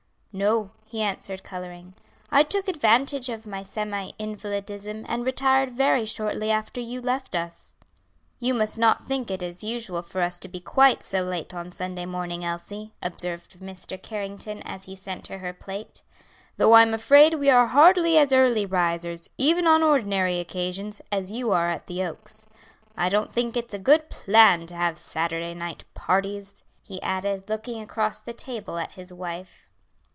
[0.33, 1.93] "No," he answered, coloring.
[2.31, 7.75] "I took advantage of my semi invalidism, and retired very shortly after you left us."
[8.39, 11.73] "You must not think it is usual for us to be quite so late on
[11.73, 14.01] Sunday morning, Elsie," observed Mr.
[14.01, 16.01] Carrington as he sent her her plate,
[16.55, 21.51] "though I'm afraid we are hardly as early risers, even on ordinary occasions, as you
[21.51, 22.47] are at the Oaks.
[22.95, 27.81] I don't think it's a good plan to have Saturday night parties," he added, looking
[27.81, 29.67] across the table at his wife.